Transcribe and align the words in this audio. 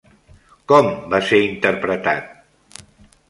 Com 0.71 0.87
va 1.11 1.19
ser 1.27 1.41
interpretat? 1.49 2.81